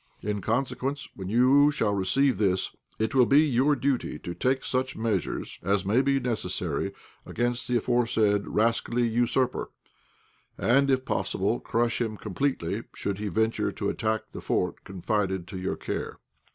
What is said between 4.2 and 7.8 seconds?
take such measures as may be necessary against the